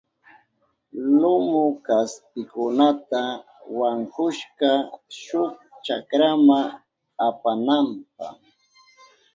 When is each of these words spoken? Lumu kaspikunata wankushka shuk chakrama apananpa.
Lumu 1.19 1.63
kaspikunata 1.85 3.21
wankushka 3.79 4.69
shuk 5.21 5.53
chakrama 5.85 6.59
apananpa. 7.27 8.27